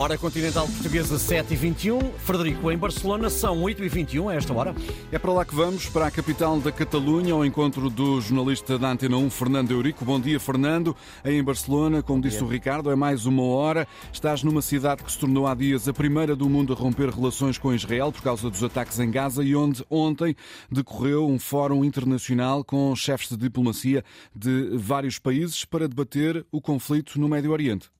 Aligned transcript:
Hora 0.00 0.16
Continental 0.16 0.64
Portuguesa 0.68 1.16
7h21. 1.16 2.12
Frederico, 2.18 2.70
em 2.70 2.78
Barcelona 2.78 3.28
são 3.28 3.62
8h21 3.62 4.30
a 4.30 4.34
esta 4.36 4.54
hora. 4.54 4.72
É 5.10 5.18
para 5.18 5.32
lá 5.32 5.44
que 5.44 5.56
vamos, 5.56 5.88
para 5.88 6.06
a 6.06 6.10
capital 6.10 6.60
da 6.60 6.70
Catalunha, 6.70 7.34
ao 7.34 7.44
encontro 7.44 7.90
do 7.90 8.20
jornalista 8.20 8.78
da 8.78 8.92
Antena 8.92 9.16
1, 9.16 9.28
Fernando 9.28 9.72
Eurico. 9.72 10.04
Bom 10.04 10.20
dia, 10.20 10.38
Fernando. 10.38 10.94
Em 11.24 11.42
Barcelona, 11.42 12.00
como 12.00 12.22
disse 12.22 12.44
o 12.44 12.46
Ricardo, 12.46 12.92
é 12.92 12.94
mais 12.94 13.26
uma 13.26 13.42
hora. 13.42 13.88
Estás 14.12 14.44
numa 14.44 14.62
cidade 14.62 15.02
que 15.02 15.10
se 15.10 15.18
tornou 15.18 15.48
há 15.48 15.54
dias 15.56 15.88
a 15.88 15.92
primeira 15.92 16.36
do 16.36 16.48
mundo 16.48 16.72
a 16.72 16.76
romper 16.76 17.10
relações 17.10 17.58
com 17.58 17.74
Israel 17.74 18.12
por 18.12 18.22
causa 18.22 18.48
dos 18.48 18.62
ataques 18.62 19.00
em 19.00 19.10
Gaza 19.10 19.42
e 19.42 19.56
onde 19.56 19.84
ontem 19.90 20.36
decorreu 20.70 21.26
um 21.26 21.40
fórum 21.40 21.84
internacional 21.84 22.62
com 22.62 22.94
chefes 22.94 23.30
de 23.30 23.36
diplomacia 23.36 24.04
de 24.32 24.76
vários 24.76 25.18
países 25.18 25.64
para 25.64 25.88
debater 25.88 26.46
o 26.52 26.60
conflito 26.60 27.20
no 27.20 27.28
Médio 27.28 27.50
Oriente 27.50 27.90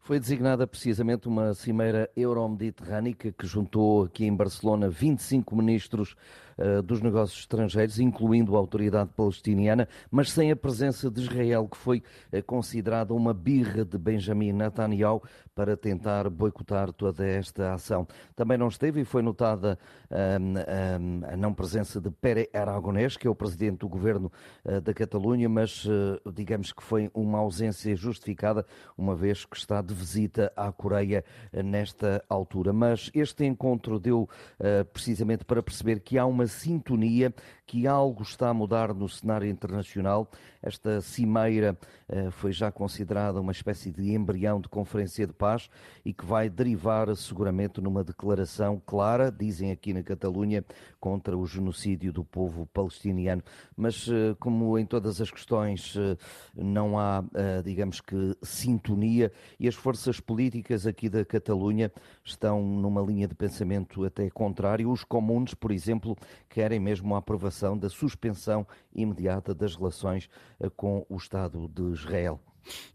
foi 0.00 0.18
designada 0.18 0.66
precisamente 0.66 1.28
uma 1.28 1.54
cimeira 1.54 2.10
euro-mediterrânica 2.16 3.30
que 3.32 3.46
juntou 3.46 4.04
aqui 4.04 4.24
em 4.24 4.34
Barcelona 4.34 4.88
25 4.88 5.54
ministros 5.54 6.16
dos 6.84 7.00
negócios 7.00 7.40
estrangeiros, 7.40 7.98
incluindo 7.98 8.54
a 8.54 8.58
autoridade 8.58 9.10
palestiniana, 9.16 9.88
mas 10.10 10.30
sem 10.30 10.50
a 10.50 10.56
presença 10.56 11.10
de 11.10 11.20
Israel, 11.20 11.68
que 11.68 11.76
foi 11.76 12.02
uh, 12.32 12.42
considerada 12.44 13.14
uma 13.14 13.32
birra 13.32 13.84
de 13.84 13.96
Benjamin 13.98 14.52
Netanyahu 14.52 15.22
para 15.54 15.76
tentar 15.76 16.28
boicotar 16.30 16.92
toda 16.92 17.26
esta 17.26 17.74
ação. 17.74 18.06
Também 18.34 18.56
não 18.56 18.68
esteve 18.68 19.00
e 19.00 19.04
foi 19.04 19.22
notada 19.22 19.78
um, 20.10 20.54
um, 20.54 21.32
a 21.32 21.36
não 21.36 21.52
presença 21.52 22.00
de 22.00 22.10
Pere 22.10 22.48
Aragonés, 22.52 23.16
que 23.16 23.26
é 23.26 23.30
o 23.30 23.34
presidente 23.34 23.78
do 23.78 23.88
governo 23.88 24.32
uh, 24.64 24.80
da 24.80 24.94
Catalunha, 24.94 25.48
mas 25.48 25.86
digamos 26.34 26.72
que 26.72 26.82
foi 26.82 27.10
uma 27.14 27.38
ausência 27.38 27.94
justificada, 27.96 28.64
uma 28.96 29.14
vez 29.14 29.44
que 29.44 29.56
está 29.56 29.82
de 29.82 29.94
visita 29.94 30.52
à 30.56 30.70
Coreia 30.72 31.24
eh, 31.52 31.62
nesta 31.62 32.24
altura. 32.28 32.72
Mas 32.72 33.10
este 33.14 33.44
encontro 33.44 33.98
deu 33.98 34.22
uh, 34.22 34.84
precisamente 34.92 35.44
para 35.44 35.62
perceber 35.62 36.00
que 36.00 36.18
há 36.18 36.26
uma 36.26 36.46
sintonia, 36.50 37.32
que 37.70 37.86
algo 37.86 38.24
está 38.24 38.48
a 38.48 38.54
mudar 38.54 38.92
no 38.92 39.08
cenário 39.08 39.48
internacional. 39.48 40.28
Esta 40.60 41.00
cimeira 41.00 41.78
uh, 42.08 42.28
foi 42.32 42.50
já 42.52 42.72
considerada 42.72 43.40
uma 43.40 43.52
espécie 43.52 43.92
de 43.92 44.12
embrião 44.12 44.60
de 44.60 44.68
conferência 44.68 45.24
de 45.24 45.32
paz 45.32 45.70
e 46.04 46.12
que 46.12 46.26
vai 46.26 46.50
derivar 46.50 47.14
seguramente 47.14 47.80
numa 47.80 48.02
declaração 48.02 48.82
clara, 48.84 49.30
dizem 49.30 49.70
aqui 49.70 49.94
na 49.94 50.02
Catalunha, 50.02 50.64
contra 50.98 51.38
o 51.38 51.46
genocídio 51.46 52.12
do 52.12 52.24
povo 52.24 52.66
palestiniano. 52.74 53.40
Mas, 53.76 54.08
uh, 54.08 54.36
como 54.40 54.76
em 54.76 54.84
todas 54.84 55.20
as 55.20 55.30
questões, 55.30 55.94
não 56.56 56.98
há, 56.98 57.22
digamos 57.64 58.00
que, 58.00 58.36
sintonia 58.42 59.30
e 59.60 59.68
as 59.68 59.76
forças 59.76 60.18
políticas 60.18 60.86
aqui 60.88 61.08
da 61.08 61.24
Catalunha 61.24 61.92
estão 62.24 62.62
numa 62.62 63.00
linha 63.00 63.28
de 63.28 63.34
pensamento 63.34 64.04
até 64.04 64.28
contrário. 64.28 64.90
Os 64.90 65.04
comuns, 65.04 65.54
por 65.54 65.70
exemplo, 65.70 66.16
querem 66.48 66.80
mesmo 66.80 67.14
a 67.14 67.18
aprovação 67.18 67.59
da 67.78 67.88
suspensão 67.88 68.66
imediata 68.94 69.54
das 69.54 69.74
relações 69.74 70.28
eh, 70.58 70.70
com 70.74 71.04
o 71.08 71.16
Estado 71.16 71.68
de 71.68 71.82
Israel. 71.92 72.40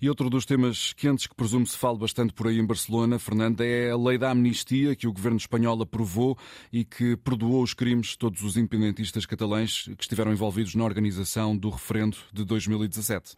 E 0.01 0.09
outro 0.09 0.29
dos 0.29 0.45
temas 0.45 0.93
quentes 0.93 1.27
que 1.27 1.35
presumo 1.35 1.65
se 1.65 1.77
fala 1.77 1.97
bastante 1.97 2.33
por 2.33 2.47
aí 2.47 2.59
em 2.59 2.65
Barcelona, 2.65 3.17
Fernando, 3.19 3.61
é 3.61 3.91
a 3.91 3.97
lei 3.97 4.17
da 4.17 4.31
amnistia 4.31 4.95
que 4.95 5.07
o 5.07 5.13
governo 5.13 5.37
espanhol 5.37 5.81
aprovou 5.81 6.37
e 6.71 6.83
que 6.83 7.15
perdoou 7.17 7.63
os 7.63 7.73
crimes 7.73 8.09
de 8.09 8.17
todos 8.17 8.43
os 8.43 8.57
independentistas 8.57 9.25
catalães 9.25 9.89
que 9.97 10.03
estiveram 10.03 10.31
envolvidos 10.31 10.75
na 10.75 10.83
organização 10.83 11.57
do 11.57 11.69
referendo 11.69 12.17
de 12.31 12.43
2017. 12.45 13.37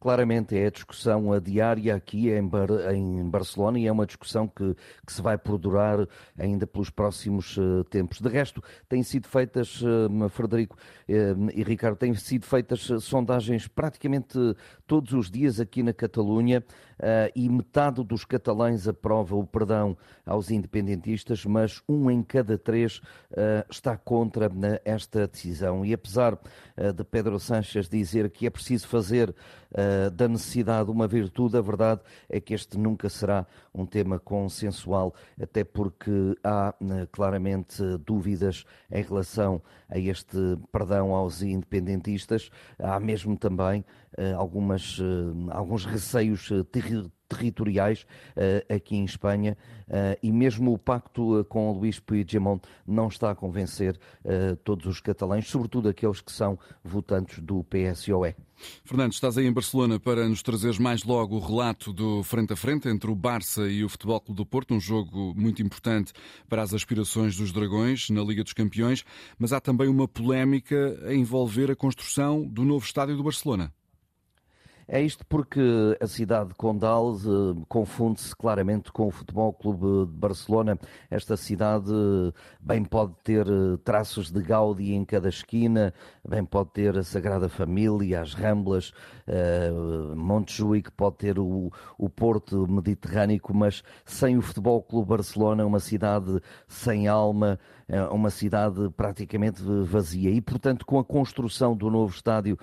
Claramente 0.00 0.56
é 0.56 0.66
a 0.66 0.70
discussão 0.70 1.32
a 1.32 1.40
diária 1.40 1.92
aqui 1.92 2.30
em, 2.30 2.46
Bar 2.46 2.70
em 2.94 3.28
Barcelona 3.28 3.80
e 3.80 3.88
é 3.88 3.90
uma 3.90 4.06
discussão 4.06 4.46
que, 4.46 4.76
que, 5.04 5.12
se 5.12 5.20
vai 5.20 5.36
perdurar 5.36 6.06
ainda 6.38 6.68
pelos 6.68 6.88
próximos 6.88 7.56
uh, 7.56 7.82
tempos. 7.82 8.20
De 8.20 8.28
resto, 8.28 8.62
têm 8.88 9.02
sido 9.02 9.26
feitas, 9.26 9.82
uh, 9.82 10.28
Frederico 10.28 10.76
uh, 10.76 11.50
e 11.52 11.64
Ricardo, 11.64 11.96
têm 11.96 12.14
sido 12.14 12.46
feitas 12.46 12.82
sondagens 13.00 13.66
praticamente 13.66 14.38
todos 14.86 15.12
os 15.12 15.28
dias 15.28 15.58
aqui 15.58 15.82
na 15.82 15.92
Catalunha 15.92 16.62
e 17.34 17.48
metade 17.48 18.02
dos 18.02 18.24
catalães 18.24 18.88
aprova 18.88 19.36
o 19.36 19.46
perdão 19.46 19.96
aos 20.26 20.50
independentistas, 20.50 21.44
mas 21.44 21.80
um 21.88 22.10
em 22.10 22.24
cada 22.24 22.58
três 22.58 23.00
está 23.70 23.96
contra 23.96 24.50
esta 24.84 25.28
decisão. 25.28 25.84
E 25.84 25.94
apesar 25.94 26.36
de 26.96 27.04
Pedro 27.04 27.38
Sánchez 27.38 27.88
dizer 27.88 28.28
que 28.30 28.46
é 28.46 28.50
preciso 28.50 28.88
fazer 28.88 29.32
uh, 29.88 30.10
da 30.10 30.28
necessidade 30.28 30.90
uma 30.90 31.06
virtude, 31.06 31.56
a 31.56 31.60
verdade 31.60 32.00
é 32.28 32.40
que 32.40 32.54
este 32.54 32.78
nunca 32.78 33.08
será 33.08 33.46
um 33.74 33.86
tema 33.86 34.18
consensual, 34.18 35.14
até 35.40 35.64
porque 35.64 36.36
há 36.44 36.74
uh, 36.80 37.06
claramente 37.10 37.82
dúvidas 38.04 38.64
em 38.90 39.02
relação 39.02 39.62
a 39.88 39.98
este 39.98 40.36
perdão 40.70 41.14
aos 41.14 41.42
independentistas. 41.42 42.50
Há 42.78 43.00
mesmo 43.00 43.36
também 43.36 43.84
uh, 44.18 44.36
algumas, 44.36 44.98
alguns 45.50 45.84
receios 45.84 46.48
territoriais 46.70 47.17
territoriais 47.28 48.02
uh, 48.02 48.74
aqui 48.74 48.96
em 48.96 49.04
Espanha 49.04 49.56
uh, 49.88 50.18
e 50.22 50.32
mesmo 50.32 50.72
o 50.72 50.78
pacto 50.78 51.40
uh, 51.40 51.44
com 51.44 51.70
Luís 51.72 52.00
Puigdemont 52.00 52.62
não 52.86 53.08
está 53.08 53.30
a 53.30 53.34
convencer 53.34 53.98
todos 54.64 54.86
os 54.86 55.00
catalães, 55.00 55.48
sobretudo 55.48 55.88
aqueles 55.88 56.20
que 56.20 56.32
são 56.32 56.58
votantes 56.82 57.38
do 57.40 57.64
PSOE. 57.64 58.34
Fernando, 58.84 59.12
estás 59.12 59.38
aí 59.38 59.46
em 59.46 59.52
Barcelona 59.52 60.00
para 60.00 60.28
nos 60.28 60.42
trazeres 60.42 60.78
mais 60.78 61.04
logo 61.04 61.36
o 61.36 61.40
relato 61.40 61.92
do 61.92 62.22
frente 62.22 62.52
a 62.52 62.56
frente 62.56 62.88
entre 62.88 63.10
o 63.10 63.14
Barça 63.14 63.68
e 63.68 63.84
o 63.84 63.88
Futebol 63.88 64.20
Clube 64.20 64.36
do 64.36 64.46
Porto, 64.46 64.74
um 64.74 64.80
jogo 64.80 65.34
muito 65.36 65.62
importante 65.62 66.12
para 66.48 66.62
as 66.62 66.74
aspirações 66.74 67.36
dos 67.36 67.52
Dragões 67.52 68.10
na 68.10 68.22
Liga 68.22 68.42
dos 68.42 68.52
Campeões, 68.52 69.04
mas 69.38 69.52
há 69.52 69.60
também 69.60 69.88
uma 69.88 70.08
polémica 70.08 70.98
a 71.06 71.14
envolver 71.14 71.70
a 71.70 71.76
construção 71.76 72.46
do 72.46 72.64
novo 72.64 72.84
estádio 72.84 73.16
do 73.16 73.22
Barcelona. 73.22 73.72
É 74.90 75.02
isto 75.02 75.22
porque 75.26 75.60
a 76.00 76.06
cidade 76.06 76.48
de 76.48 76.54
Condal 76.54 77.12
uh, 77.12 77.66
confunde-se 77.68 78.34
claramente 78.34 78.90
com 78.90 79.08
o 79.08 79.10
Futebol 79.10 79.52
Clube 79.52 80.10
de 80.10 80.18
Barcelona. 80.18 80.78
Esta 81.10 81.36
cidade 81.36 81.92
bem 82.58 82.82
pode 82.82 83.12
ter 83.22 83.46
uh, 83.46 83.76
traços 83.76 84.30
de 84.30 84.40
Gaudi 84.40 84.94
em 84.94 85.04
cada 85.04 85.28
esquina, 85.28 85.92
bem 86.26 86.42
pode 86.42 86.70
ter 86.70 86.96
a 86.96 87.02
Sagrada 87.02 87.50
Família, 87.50 88.22
as 88.22 88.32
Ramblas, 88.32 88.94
uh, 89.28 90.16
Montjuic, 90.16 90.90
pode 90.92 91.16
ter 91.16 91.38
o, 91.38 91.70
o 91.98 92.08
Porto 92.08 92.66
Mediterrâneo, 92.66 93.42
mas 93.52 93.82
sem 94.06 94.38
o 94.38 94.42
Futebol 94.42 94.82
Clube 94.82 95.06
Barcelona, 95.06 95.66
uma 95.66 95.80
cidade 95.80 96.40
sem 96.66 97.08
alma, 97.08 97.60
é 97.86 98.02
uma 98.04 98.30
cidade 98.30 98.88
praticamente 98.96 99.62
vazia. 99.62 100.30
E, 100.30 100.40
portanto, 100.40 100.86
com 100.86 100.98
a 100.98 101.04
construção 101.04 101.76
do 101.76 101.90
novo 101.90 102.14
estádio 102.14 102.58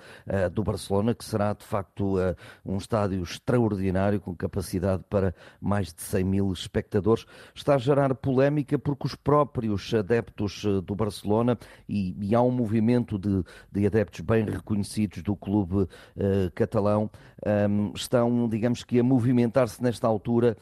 do 0.52 0.62
Barcelona, 0.62 1.14
que 1.14 1.24
será 1.24 1.52
de 1.52 1.64
facto 1.64 2.15
um 2.64 2.76
estádio 2.76 3.22
extraordinário, 3.22 4.20
com 4.20 4.34
capacidade 4.34 5.02
para 5.08 5.34
mais 5.60 5.92
de 5.92 6.02
100 6.02 6.24
mil 6.24 6.52
espectadores, 6.52 7.26
está 7.54 7.74
a 7.74 7.78
gerar 7.78 8.14
polémica 8.14 8.78
porque 8.78 9.06
os 9.06 9.14
próprios 9.14 9.92
adeptos 9.94 10.64
uh, 10.64 10.80
do 10.80 10.94
Barcelona, 10.94 11.58
e, 11.88 12.16
e, 12.20 12.34
há 12.34 12.42
um 12.42 12.50
movimento 12.50 13.18
de, 13.18 13.42
de, 13.70 13.86
adeptos 13.86 14.20
bem 14.20 14.44
reconhecidos 14.44 15.22
do 15.22 15.36
clube 15.36 15.88
catalão, 16.54 17.10
um, 17.70 17.92
estão, 17.94 18.48
digamos 18.48 18.82
que, 18.82 18.98
a 18.98 19.02
movimentar-se 19.02 19.82
nesta 19.82 20.06
altura 20.06 20.56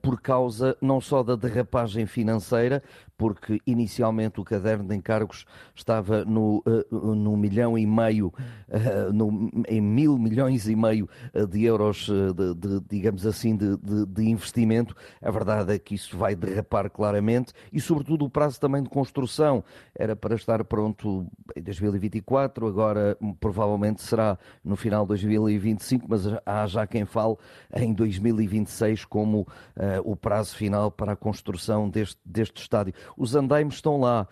por 0.00 0.20
causa 0.20 0.76
não 0.80 1.00
só 1.00 1.22
da 1.22 1.36
derrapagem 1.36 2.06
financeira, 2.06 2.82
porque 3.22 3.60
inicialmente 3.64 4.40
o 4.40 4.44
caderno 4.44 4.88
de 4.88 4.96
encargos 4.96 5.44
estava 5.76 6.24
no, 6.24 6.62
uh, 6.66 7.14
no 7.14 7.36
milhão 7.36 7.78
e 7.78 7.86
meio, 7.86 8.32
uh, 8.68 9.12
no, 9.12 9.48
em 9.68 9.80
mil 9.80 10.18
milhões 10.18 10.68
e 10.68 10.74
meio 10.82 11.08
de 11.50 11.64
euros, 11.64 12.08
de, 12.08 12.54
de, 12.54 12.80
digamos 12.88 13.26
assim, 13.26 13.56
de, 13.56 13.76
de, 14.06 14.28
investimento. 14.28 14.94
A 15.20 15.30
verdade 15.30 15.74
é 15.74 15.78
que 15.78 15.94
isso 15.94 16.16
vai 16.16 16.34
derrapar 16.34 16.90
claramente 16.90 17.52
e, 17.72 17.80
sobretudo, 17.80 18.24
o 18.24 18.30
prazo 18.30 18.60
também 18.60 18.82
de 18.82 18.88
construção 18.88 19.62
era 19.94 20.16
para 20.16 20.34
estar 20.34 20.62
pronto 20.64 21.26
em 21.56 21.62
2024, 21.62 22.66
agora 22.66 23.16
provavelmente 23.38 24.02
será 24.02 24.38
no 24.64 24.76
final 24.76 25.02
de 25.04 25.08
2025, 25.08 26.06
mas 26.08 26.22
há 26.44 26.66
já 26.66 26.86
quem 26.86 27.04
fale 27.04 27.36
em 27.74 27.92
2026 27.92 29.04
como 29.04 29.40
uh, 29.40 29.46
o 30.04 30.16
prazo 30.16 30.56
final 30.56 30.90
para 30.90 31.12
a 31.12 31.16
construção 31.16 31.88
deste, 31.88 32.18
deste 32.24 32.60
estádio. 32.60 32.94
Os 33.16 33.34
andaimes 33.34 33.74
estão 33.74 34.00
lá 34.00 34.26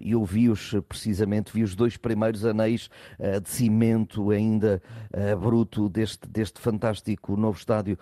e 0.00 0.12
eu 0.12 0.24
vi-os 0.24 0.74
precisamente, 0.88 1.52
vi 1.52 1.62
os 1.62 1.74
dois 1.74 1.96
primeiros 1.96 2.44
anéis 2.44 2.90
ah, 3.18 3.38
de 3.38 3.48
cimento 3.48 4.30
ainda 4.30 4.82
bruto 5.36 5.88
deste, 5.88 6.28
deste 6.28 6.60
fantástico 6.60 7.36
novo 7.36 7.58
estádio 7.58 7.98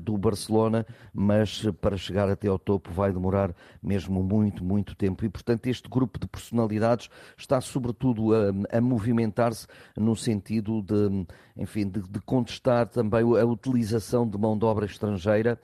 do 0.00 0.16
Barcelona, 0.16 0.86
mas 1.12 1.62
para 1.80 1.96
chegar 1.96 2.28
até 2.28 2.48
ao 2.48 2.58
topo 2.58 2.90
vai 2.92 3.12
demorar 3.12 3.54
mesmo 3.82 4.22
muito, 4.22 4.64
muito 4.64 4.94
tempo. 4.94 5.24
E, 5.24 5.28
portanto, 5.28 5.66
este 5.66 5.88
grupo 5.88 6.18
de 6.18 6.26
personalidades 6.26 7.08
está, 7.36 7.60
sobretudo, 7.60 8.34
a, 8.34 8.78
a 8.78 8.80
movimentar-se 8.80 9.66
no 9.96 10.14
sentido 10.16 10.82
de, 10.82 11.26
enfim, 11.56 11.88
de, 11.88 12.00
de, 12.02 12.20
contestar 12.20 12.88
também 12.88 13.20
a 13.20 13.44
utilização 13.44 14.28
de 14.28 14.38
mão 14.38 14.56
de 14.56 14.64
obra 14.64 14.86
estrangeira. 14.86 15.58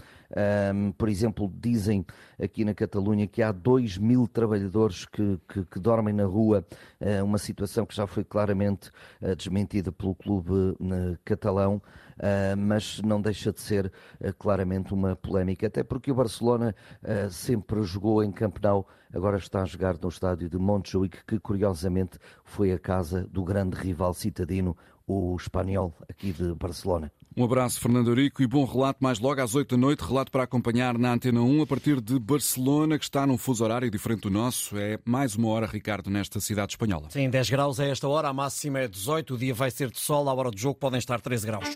Um, 0.75 0.91
por 0.93 1.09
exemplo, 1.09 1.53
dizem 1.61 2.05
aqui 2.43 2.65
na 2.65 2.75
Catalunha 2.75 3.27
que 3.27 3.43
há 3.43 3.53
2 3.53 3.99
mil 3.99 4.27
trabalhadores 4.27 5.05
que, 5.05 5.39
que, 5.49 5.65
que 5.65 5.79
dormem 5.79 6.13
na 6.13 6.25
rua, 6.25 6.67
uh, 7.01 7.25
uma 7.25 7.39
situação 7.39 7.87
que 7.87 7.95
já 7.95 8.07
foi 8.07 8.25
claramente 8.25 8.91
uh, 9.23 9.37
desmentida 9.37 9.93
pelo 9.93 10.15
clube 10.15 10.51
uh, 10.51 10.77
catalão. 11.25 11.81
Uh, 12.17 12.57
mas 12.57 13.03
não 13.03 13.21
deixa 13.21 13.53
de 13.53 13.61
ser 13.61 13.93
uh, 14.21 14.33
claramente 14.39 14.95
uma 14.95 15.15
polémica, 15.15 15.67
até 15.67 15.83
porque 15.83 16.11
o 16.11 16.15
Barcelona 16.15 16.75
uh, 17.03 17.31
sempre 17.31 17.83
jogou 17.83 18.25
em 18.25 18.33
Camp 18.33 18.57
Nou, 18.63 18.89
agora 19.13 19.37
está 19.37 19.61
a 19.61 19.67
jogar 19.67 19.99
no 20.01 20.09
estádio 20.09 20.49
de 20.49 20.57
Montjuic, 20.57 21.19
que 21.27 21.39
curiosamente 21.39 22.19
foi 22.43 22.73
a 22.73 22.79
casa 22.79 23.27
do 23.31 23.45
grande 23.45 23.77
rival 23.77 24.15
citadino, 24.15 24.75
o 25.07 25.37
espanhol 25.37 25.95
aqui 26.09 26.33
de 26.33 26.55
Barcelona. 26.55 27.13
Um 27.37 27.45
abraço, 27.45 27.79
Fernando 27.79 28.09
Eurico, 28.09 28.43
e 28.43 28.47
bom 28.47 28.65
relato 28.65 28.99
mais 29.03 29.19
logo 29.19 29.43
às 29.43 29.55
8 29.55 29.77
da 29.77 29.77
noite. 29.77 30.01
Relato 30.01 30.33
para 30.33 30.45
acompanhar 30.45 30.97
na 30.97 31.13
Antena 31.13 31.43
1 31.43 31.63
a 31.63 31.67
partir 31.67 32.01
de 32.01 32.19
Barcelona, 32.19 32.99
que 32.99 33.05
está 33.05 33.27
num 33.27 33.37
fuso 33.37 33.63
horário 33.63 33.91
diferente 33.91 34.23
do 34.23 34.31
nosso. 34.31 34.77
É 34.79 34.99
mais 35.05 35.37
uma 35.37 35.49
hora, 35.49 35.67
Ricardo, 35.67 36.09
nesta 36.09 36.41
cidade 36.41 36.73
espanhola. 36.73 37.11
Sim, 37.11 37.29
10 37.29 37.51
graus 37.51 37.79
a 37.79 37.85
esta 37.85 38.09
hora, 38.09 38.29
a 38.29 38.33
máxima 38.33 38.81
é 38.81 38.89
18. 38.89 39.35
O 39.35 39.39
dia 39.39 39.53
vai 39.53 39.71
ser 39.71 39.91
de 39.91 40.01
sol, 40.01 40.31
à 40.31 40.35
hora 40.35 40.51
do 40.51 40.59
jogo 40.59 40.79
podem 40.79 40.99
estar 40.99 41.21
13 41.21 41.47
graus. 41.47 41.65